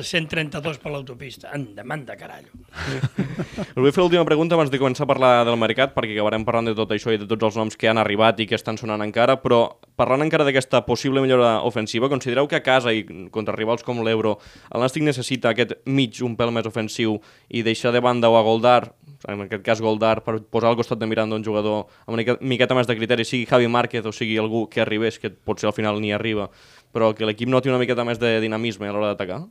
[0.00, 1.50] 132 per l'autopista.
[1.52, 2.48] Anda, manda, carallo.
[2.72, 6.70] Us vull fer l'última pregunta abans de començar a parlar del mercat, perquè acabarem parlant
[6.70, 9.04] de tot això i de tots els noms que han arribat i que estan sonant
[9.04, 9.60] encara, però
[10.00, 14.38] parlant encara d'aquesta possible millora ofensiva, considereu que a casa i contra rivals com l'Euro,
[14.72, 17.18] el Nàstic necessita aquest mig un pèl més ofensiu
[17.52, 18.94] i deixar de banda o a Goldar,
[19.28, 22.74] en aquest cas Goldar, per posar al costat de Miranda un jugador amb una miqueta
[22.74, 26.00] més de criteri, sigui Javi Márquez o sigui algú que arribés, que potser al final
[26.00, 26.48] ni arriba,
[26.92, 29.42] però que l'equip noti una miqueta més de dinamisme a l'hora d'atacar?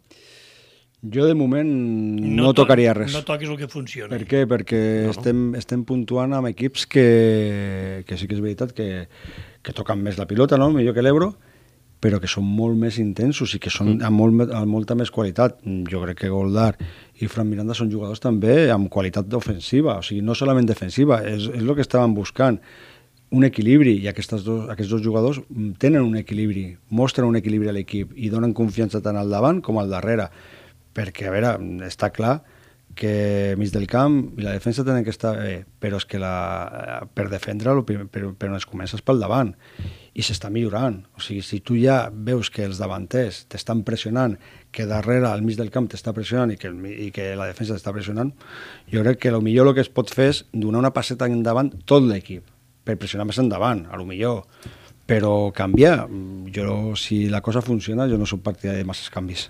[1.01, 3.13] Jo de moment no, no tocaria res.
[3.15, 4.13] No toquis el que funciona.
[4.13, 4.43] Per què?
[4.49, 5.13] Perquè no.
[5.15, 7.05] estem, estem puntuant amb equips que,
[8.05, 9.07] que sí que és veritat que,
[9.65, 10.69] que toquen més la pilota, no?
[10.75, 11.31] millor que l'Ebro,
[12.01, 15.57] però que són molt més intensos i que són amb, molt, amb molta més qualitat.
[15.89, 16.75] Jo crec que Goldar
[17.21, 21.49] i Fran Miranda són jugadors també amb qualitat ofensiva, o sigui, no solament defensiva, és,
[21.49, 22.61] és el que estaven buscant
[23.31, 27.71] un equilibri i aquests dos, aquests dos jugadors mm, tenen un equilibri, mostren un equilibri
[27.71, 30.27] a l'equip i donen confiança tant al davant com al darrere.
[30.91, 31.53] Perquè, a veure,
[31.87, 32.41] està clar
[32.93, 37.07] que mig del camp i la defensa tenen que estar bé, però és que la,
[37.15, 39.53] per defendre prim- però, però es comences pel davant.
[40.11, 40.97] I s'està millorant.
[41.15, 44.35] O sigui, si tu ja veus que els davanters t'estan pressionant,
[44.75, 47.95] que darrere al mig del camp t'està pressionant i que, i que la defensa t'està
[47.95, 48.33] pressionant,
[48.91, 51.71] jo crec que el millor el que es pot fer és donar una passeta endavant
[51.87, 52.43] tot l'equip,
[52.91, 54.43] per pressionar més endavant, a lo millor.
[55.09, 56.05] Però canviar,
[56.53, 59.49] jo, si la cosa funciona, jo no soc partidari de masses canvis.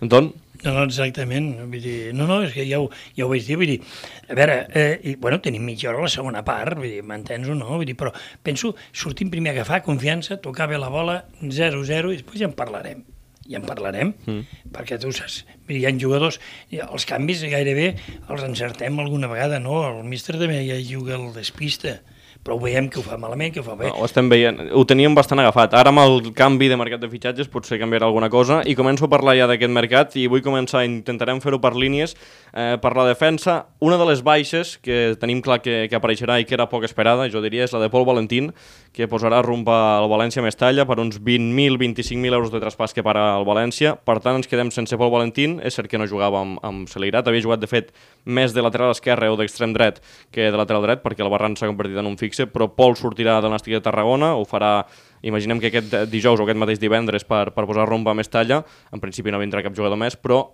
[0.00, 0.30] Anton?
[0.64, 1.52] No, no, exactament.
[1.70, 3.58] Vull dir, no, no, és que ja ho, ja ho vaig dir.
[3.60, 3.78] Vull dir,
[4.26, 7.50] a veure, eh, i, bueno, tenim mitja hora a la segona part, vull dir, m'entens
[7.52, 7.76] o no?
[7.76, 8.12] Vull dir, però
[8.46, 12.56] penso, sortim primer a agafar confiança, tocar bé la bola, 0-0, i després ja en
[12.58, 13.04] parlarem.
[13.48, 14.58] Ja en parlarem, mm.
[14.74, 15.40] perquè tu saps,
[15.72, 16.36] hi ha jugadors,
[16.74, 17.94] i els canvis gairebé
[18.28, 19.80] els encertem alguna vegada, no?
[19.86, 22.00] El míster també ja juga el despista,
[22.44, 23.90] però ho veiem que ho fa malament, que ho fa bé.
[23.92, 24.60] Ho estem veient.
[24.72, 25.74] Ho teníem bastant agafat.
[25.76, 29.12] Ara amb el canvi de mercat de fitxatges potser canviarà alguna cosa i començo a
[29.12, 32.16] parlar ja d'aquest mercat i vull començar, intentarem fer-ho per línies.
[32.54, 36.46] Eh, per la defensa, una de les baixes que tenim clar que, que apareixerà i
[36.48, 38.54] que era poc esperada, jo diria, és la de Pol Valentín,
[38.96, 43.26] que posarà rumb al València Mestalla per uns 20.000, 25.000 euros de traspàs que para
[43.36, 43.92] el València.
[44.08, 45.58] Per tant, ens quedem sense Pol Valentín.
[45.60, 47.92] És cert que no jugava amb, amb Celeirat, havia jugat, de fet,
[48.24, 50.00] més de lateral esquerre o d'extrem dret
[50.32, 53.40] que de lateral dret, perquè el Barran s'ha convertit en un fixe, però Pol sortirà
[53.42, 54.84] del Nàstic de Tarragona, ho farà
[55.26, 58.62] imaginem que aquest dijous o aquest mateix divendres per, per posar rumb a Mestalla,
[58.92, 60.44] en principi no vindrà cap jugador més, però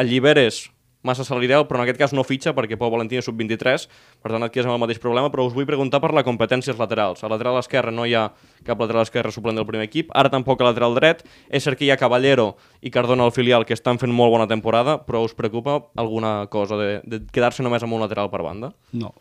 [0.00, 0.64] alliberes
[1.04, 3.84] massa salarial, però en aquest cas no fitxa perquè Pau Valentín és sub-23,
[4.24, 6.80] per tant et quedes amb el mateix problema, però us vull preguntar per la competències
[6.80, 7.20] laterals.
[7.22, 8.30] A lateral esquerre no hi ha
[8.64, 11.20] cap lateral esquerre suplent del primer equip, ara tampoc a lateral dret,
[11.52, 14.48] és cert que hi ha Caballero i Cardona al filial que estan fent molt bona
[14.48, 18.72] temporada, però us preocupa alguna cosa de, de quedar-se només amb un lateral per banda?
[18.96, 19.12] No.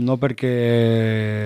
[0.00, 0.50] No perquè...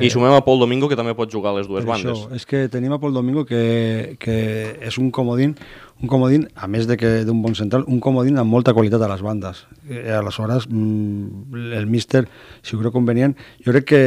[0.04, 2.20] I sumem a Pol Domingo, que també pot jugar a les dues Per bandes.
[2.24, 4.36] Això, és que tenim a Pol Domingo que, que
[4.78, 5.56] és un comodín,
[6.02, 9.10] un comodín, a més de que d'un bon central, un comodín amb molta qualitat a
[9.10, 9.64] les bandes.
[9.88, 12.26] Eh, aleshores, mm, el míster,
[12.62, 14.02] si ho creu convenient, jo crec que,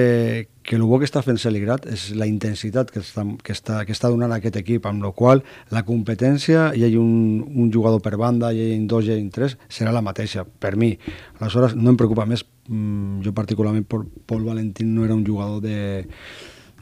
[0.68, 3.94] que el bo que està fent Celigrat és la intensitat que està, que està, que
[3.96, 5.40] està donant aquest equip, amb la qual
[5.72, 9.56] la competència, hi ha un, un jugador per banda, hi ha dos, hi ha tres,
[9.72, 10.92] serà la mateixa, per mi.
[11.40, 16.04] Aleshores, no em preocupa més, mm, jo particularment, Pol, Valentín no era un jugador de,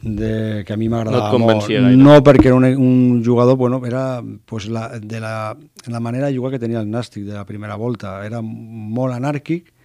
[0.02, 1.68] de, que a mi m'agradava No molt.
[1.70, 1.94] gaire.
[1.94, 4.18] No, perquè era un, un jugador, bueno, era
[4.50, 7.78] pues, la, de la, la manera de jugar que tenia el Nàstic de la primera
[7.78, 8.18] volta.
[8.26, 9.75] Era molt anàrquic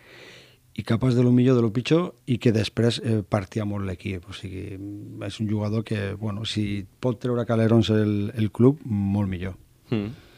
[0.76, 4.30] i capaç de lo millor de lo pitjor i que després eh, partia molt l'equip.
[4.32, 4.78] O sigui,
[5.28, 9.58] és un jugador que, bueno, si pot treure calerons el, el club, molt millor.
[9.92, 10.31] Mm.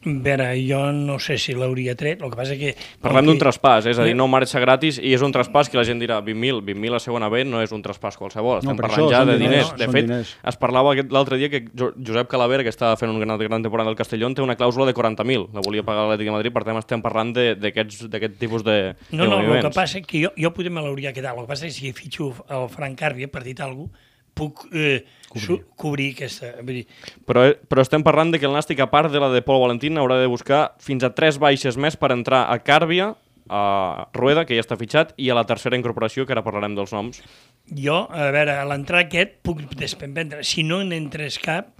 [0.00, 2.70] A veure, jo no sé si l'hauria tret, el que passa que...
[3.02, 5.68] Parlem com d'un que- traspàs, és a dir, no marxa gratis i és un traspàs
[5.68, 8.78] que la gent dirà 20.000, 20.000 a segona B no és un traspàs qualsevol, estem
[8.78, 9.72] per parlant això ja de diners, diners.
[9.72, 9.76] no?
[9.76, 10.32] De fet, diners.
[10.52, 13.90] es parlava l'altre dia que Jo- Josep Calavera, que estava fent una gran, gran temporada
[13.90, 16.78] del Castellón, té una clàusula de 40.000, la volia pagar l'Atlètic de Madrid, per tant
[16.80, 19.66] estem parlant de- d'aquests- d'aquest tipus de, No, de no, el moviments.
[19.68, 21.36] que passa és que jo, jo potser me l'hauria quedat.
[21.36, 24.66] El que passa és que si fitxo el Frank Carvi, per dir alguna cosa, puc
[24.72, 25.58] eh, cobrir.
[25.76, 26.52] cobrir aquesta...
[26.60, 26.86] Vull dir,
[27.28, 29.98] Però, però estem parlant de que el Nàstic, a part de la de Pol Valentín,
[29.98, 33.14] haurà de buscar fins a tres baixes més per entrar a Càrbia,
[33.50, 36.92] a Rueda, que ja està fitxat, i a la tercera incorporació, que ara parlarem dels
[36.94, 37.22] noms.
[37.70, 40.44] jo, a veure, a l'entrar aquest puc despenjar.
[40.46, 41.72] Si no n'entres cap,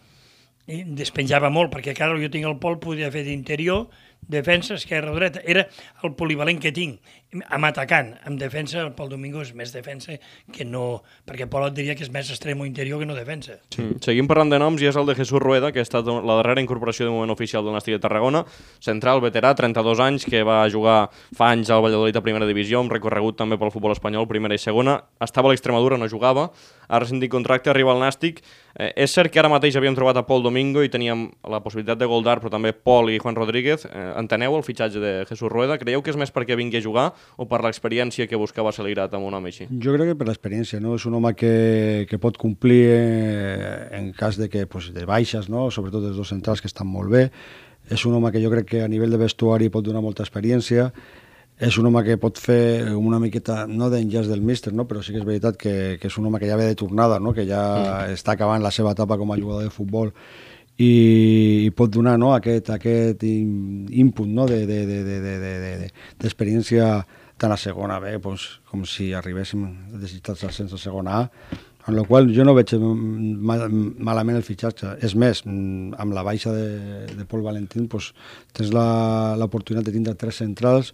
[0.67, 3.89] eh, despenjava molt, perquè clar, jo tinc el Pol, podia fer d'interior,
[4.21, 5.43] defensa, esquerra dreta.
[5.47, 5.69] Era
[6.03, 8.15] el polivalent que tinc, amb atacant.
[8.27, 10.17] Amb defensa, el Pol Domingo és més defensa
[10.53, 11.03] que no...
[11.29, 13.61] Perquè Pol et diria que és més extremo interior que no defensa.
[13.75, 13.87] Sí.
[14.03, 16.63] Seguim parlant de noms i és el de Jesús Rueda, que ha estat la darrera
[16.63, 18.43] incorporació de moment oficial del Nàstic de Tarragona.
[18.83, 20.99] Central, veterà, 32 anys, que va jugar
[21.37, 24.63] fa anys al Valladolid a primera divisió, amb recorregut també pel futbol espanyol, primera i
[24.63, 24.99] segona.
[25.23, 26.51] Estava a l'Extremadura, no jugava.
[26.91, 28.43] Ha rescindit contracte, arriba al Nàstic.
[28.75, 31.99] Eh, és cert que ara mateix havíem trobat a Pol Domingo i teníem la possibilitat
[32.01, 33.87] de Goldar, però també Pol i Juan Rodríguez.
[33.87, 35.79] Eh, enteneu el fitxatge de Jesús Rueda?
[35.79, 37.11] Creieu que és més perquè vingui a jugar
[37.41, 39.67] o per l'experiència que buscava Celigrat amb un home així?
[39.71, 40.97] Jo crec que per l'experiència, no?
[40.99, 45.49] És un home que, que pot complir eh, en cas de que pues, de baixes,
[45.49, 45.71] no?
[45.71, 47.25] sobretot els dos centrals que estan molt bé.
[47.91, 50.91] És un home que jo crec que a nivell de vestuari pot donar molta experiència.
[51.61, 54.87] És un home que pot fer una miqueta, no d'enllaç del míster, no?
[54.89, 57.19] però sí que és veritat que, que és un home que ja ve de tornada,
[57.21, 57.35] no?
[57.37, 58.15] que ja mm.
[58.17, 60.15] està acabant la seva etapa com a jugador de futbol
[60.81, 60.91] i,
[61.67, 67.55] i pot donar no, aquest, aquest input no, d'experiència de, de, de, de, de tant
[67.55, 69.65] a segona B doncs, com si arribéssim
[69.97, 71.29] desitjats al sense segona A,
[71.89, 74.99] en la qual jo no veig malament el fitxatge.
[75.05, 78.13] És més, amb la baixa de, de Pol Valentín doncs,
[78.57, 80.93] tens l'oportunitat de tindre tres centrals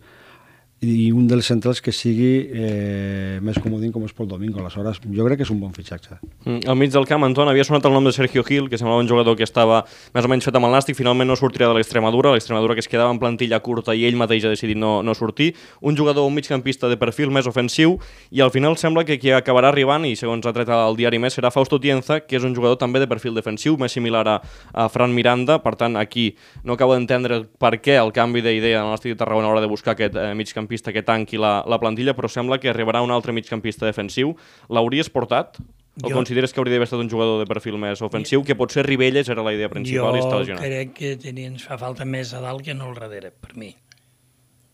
[0.85, 4.61] i un dels centrals que sigui eh, més comodín com és Pol Domingo.
[4.61, 6.19] Aleshores, jo crec que és un bon fitxatge.
[6.45, 9.01] Mm, al mig del camp, Anton, havia sonat el nom de Sergio Gil, que semblava
[9.01, 11.79] un jugador que estava més o menys fet amb el Nàstic, finalment no sortiria de
[11.79, 15.15] l'Extremadura, l'Extremadura que es quedava en plantilla curta i ell mateix ha decidit no, no
[15.17, 15.55] sortir.
[15.81, 17.97] Un jugador, un migcampista de perfil més ofensiu,
[18.29, 21.39] i al final sembla que qui acabarà arribant, i segons ha tret el diari més,
[21.41, 24.37] serà Fausto Tienza, que és un jugador també de perfil defensiu, més similar a,
[24.77, 26.35] a Fran Miranda, per tant, aquí
[26.69, 29.73] no acabo d'entendre per què el canvi d'idea en Nàstic de Tarragona a l'hora de
[29.73, 33.15] buscar aquest eh, migcampista migcampista que tanqui la, la plantilla, però sembla que arribarà un
[33.15, 34.35] altre migcampista defensiu.
[34.69, 35.61] L'hauries portat?
[36.03, 36.15] O jo...
[36.15, 39.43] consideres que hauria d'haver estat un jugador de perfil més ofensiu, que potser Ribelles era
[39.43, 40.61] la idea principal jo i està lesionat?
[40.61, 43.55] Jo crec que tenia, ens fa falta més a dalt que no al darrere, per
[43.57, 43.71] mi.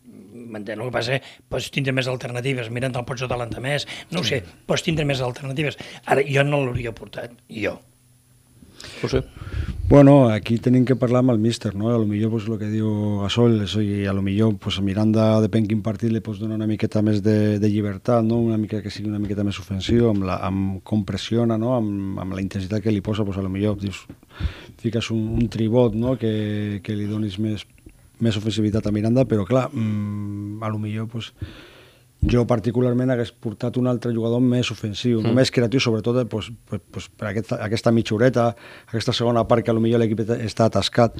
[0.02, 0.80] M'entén?
[0.80, 1.20] El que passa
[1.52, 4.40] pots tindre més alternatives, mirant el pots adelantar més, no sí.
[4.40, 5.78] sé, pots tindre més alternatives.
[6.10, 7.76] Ara, jo no l'hauria portat, jo.
[9.00, 9.22] José?
[9.88, 11.90] Bueno, aquí tenim que parlar amb el míster, no?
[11.92, 14.84] A lo millor, pues, lo que diu Gasol, és, i a lo millor, pues, a
[14.84, 18.38] Miranda, depèn quin partit, li pots donar una miqueta més de, de llibertat, no?
[18.40, 21.74] Una mica que sigui una miqueta més ofensiu, amb, la, amb com pressiona, no?
[21.76, 24.06] Amb, amb la intensitat que li posa, pues, a lo millor, dius,
[24.80, 26.16] fiques un, un tribot, no?
[26.16, 27.66] Que, que li donis més,
[28.22, 31.34] més ofensivitat a Miranda, però clar, mmm, a lo millor, pues,
[32.30, 35.34] jo particularment hagués portat un altre jugador més ofensiu, mm.
[35.34, 38.52] més creatiu, sobretot eh, pues, pues, pues, per aquesta, aquesta mitjoreta,
[38.86, 41.18] aquesta segona part que potser l'equip està atascat.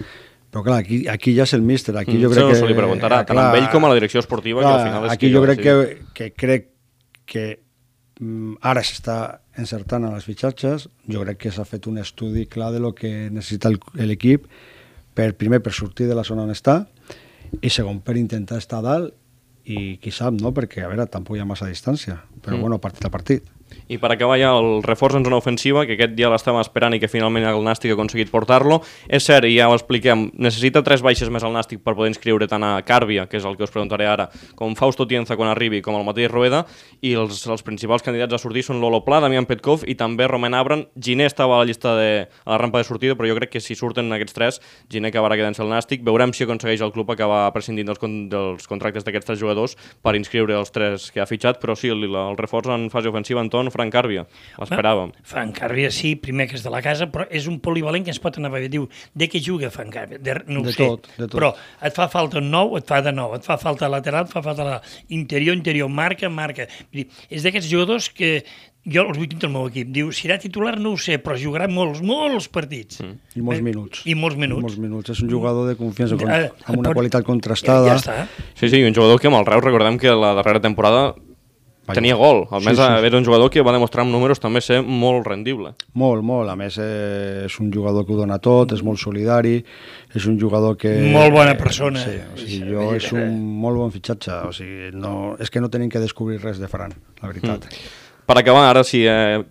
[0.53, 1.97] Però clar, aquí, aquí ja és el míster.
[1.97, 3.97] Aquí mm, jo crec no que, se li preguntarà, tant amb ell com a la
[3.97, 5.77] direcció esportiva, clar, que al final és aquí qui jo crec que,
[6.19, 6.69] que crec
[7.33, 7.47] que
[8.21, 9.17] mm, ara s'està
[9.59, 13.31] encertant en els fitxatges, jo crec que s'ha fet un estudi clar de lo que
[13.33, 14.45] necessita l'equip
[15.17, 16.83] per, primer per sortir de la zona on està
[17.61, 19.17] i segon per intentar estar a dalt
[19.64, 20.51] i qui sap, no?
[20.55, 22.64] perquè a veure, tampoc hi ha massa distància, però mm.
[22.64, 23.52] bueno, partit a partit.
[23.89, 27.01] I per acabar ja el reforç en zona ofensiva, que aquest dia l'estàvem esperant i
[27.03, 28.81] que finalment el Nàstic ha aconseguit portar-lo.
[29.09, 32.49] És cert, i ja ho expliquem, necessita tres baixes més al Nàstic per poder inscriure
[32.49, 35.83] tant a Càrbia, que és el que us preguntaré ara, com Fausto Tienza quan arribi,
[35.83, 36.65] com el mateix Rueda,
[37.01, 40.55] i els, els principals candidats a sortir són Lolo Pla, Damián Petkov i també Roman
[40.59, 40.87] Abran.
[40.97, 42.11] Giné estava a la llista de
[42.45, 45.37] a la rampa de sortida, però jo crec que si surten aquests tres, Giné acabarà
[45.39, 46.03] quedant-se al Nàstic.
[46.07, 48.01] Veurem si aconsegueix el club acabar prescindint dels,
[48.33, 52.05] dels contractes d'aquests tres jugadors per inscriure els tres que ha fitxat, però sí, el,
[52.09, 54.25] el reforç en fase ofensiva, Anton, Frank Càrbia.
[54.59, 55.12] L'esperàvem.
[55.29, 58.20] Frank Càrbia sí, primer que és de la casa, però és un polivalent que ens
[58.22, 60.18] pot anar a Diu, de què juga Frank Càrbia?
[60.18, 61.38] De, no de sé, tot, de tot.
[61.38, 64.33] però et fa falta un nou, et fa de nou, et fa falta lateral, et
[64.33, 64.81] fa falta la...
[65.09, 66.66] interior, interior, marca, marca.
[66.90, 68.38] Vull dir, és d'aquests jugadors que
[68.83, 69.90] jo els vull tenir el meu equip.
[69.94, 73.03] Diu, serà titular, no ho sé, però jugarà molts, molts partits.
[73.03, 73.18] Mm.
[73.38, 74.05] I molts minuts.
[74.07, 74.62] I molts minuts.
[74.62, 75.12] I molts minuts.
[75.14, 77.92] És un jugador de confiança, con, amb una qualitat contrastada.
[77.92, 78.48] Ja, ja està.
[78.59, 81.12] Sí, sí, un jugador que amb el Reus recordem que la darrera temporada.
[81.90, 82.45] Tenia gol.
[82.51, 83.07] A més, sí, sí.
[83.09, 85.73] era un jugador que va demostrar amb números també ser molt rendible.
[85.99, 86.51] Molt, molt.
[86.53, 89.57] A més, eh, és un jugador que ho dona tot, és molt solidari,
[90.14, 90.95] és un jugador que...
[91.12, 92.05] Molt bona persona.
[92.05, 94.38] Sí, o sigui, jo és un molt bon fitxatge.
[94.47, 97.66] O sigui, no, és que no tenim que descobrir res de Ferran, la veritat.
[97.66, 97.99] Mm.
[98.23, 99.42] Per acabar, ara, si eh,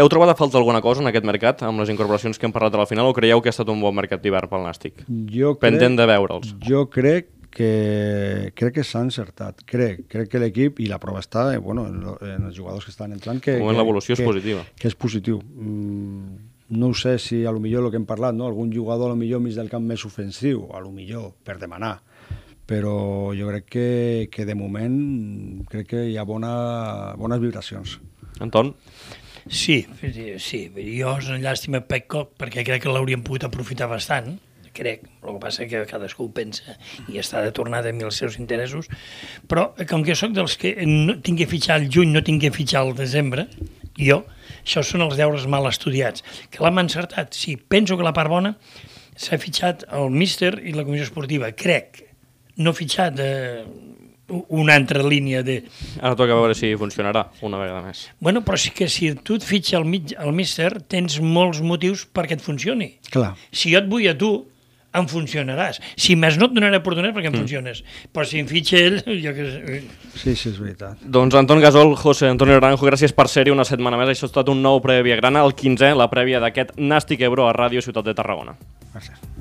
[0.00, 2.74] heu trobat a falta alguna cosa en aquest mercat, amb les incorporacions que hem parlat
[2.74, 5.04] a la final, o creieu que ha estat un bon mercat d'hivern pel Nàstic?
[5.30, 6.54] Jo crec, Pendent de veure'ls.
[6.64, 9.62] Jo crec que crec que s'ha encertat.
[9.68, 12.84] Crec, crec que l'equip, i la prova està eh, bueno, en, lo, en els jugadors
[12.84, 14.64] que estan entrant, que, que l'evolució és positiva.
[14.76, 15.40] Que és positiu.
[15.40, 16.36] Mm,
[16.76, 18.50] no sé si a lo millor el que hem parlat, no?
[18.50, 21.94] algun jugador a lo millor mig del camp més ofensiu, a lo millor per demanar,
[22.68, 23.88] però jo crec que,
[24.34, 24.98] que de moment
[25.72, 28.00] crec que hi ha bona, bones vibracions.
[28.44, 28.74] Anton?
[29.48, 34.34] Sí, sí, jo és una llàstima Petcock perquè crec que l'hauríem pogut aprofitar bastant
[34.76, 36.76] crec, el que passa que cadascú pensa
[37.12, 38.90] i està de tornada amb els seus interessos,
[39.48, 42.52] però com que sóc dels que no tinc que fitxar al juny, no tinc que
[42.54, 43.48] fitxar al desembre,
[43.96, 44.22] jo,
[44.60, 46.24] això són els deures mal estudiats.
[46.52, 47.34] Que l'hem encertat?
[47.34, 48.56] Sí, penso que la part bona
[49.16, 52.02] s'ha fitxat el míster i la comissió esportiva, crec,
[52.60, 53.64] no fitxat eh,
[54.28, 55.60] una altra línia de...
[56.00, 58.06] Ara toca veure si funcionarà una vegada més.
[58.20, 62.06] Bueno, però sí que si tu et fitxa el, mig, el míster, tens molts motius
[62.10, 62.90] perquè et funcioni.
[63.12, 63.34] Clar.
[63.52, 64.32] Si jo et vull a tu,
[64.98, 65.80] em funcionaràs.
[66.00, 67.44] Si més no et donaré oportunitat perquè em mm.
[67.44, 67.82] funciones.
[68.14, 69.48] Però si em fitxa ell, jo que...
[70.16, 71.02] Sí, sí, és veritat.
[71.02, 74.14] Doncs Anton Gasol, José Antonio Naranjo, gràcies per ser-hi una setmana més.
[74.14, 77.54] Això ha estat un nou prèvia grana, el 15è, la prèvia d'aquest Nàstic Ebro a
[77.56, 78.56] Ràdio Ciutat de Tarragona.
[78.92, 79.35] Gràcies.